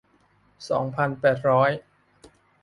[0.69, 1.71] สองพันแปดร้อย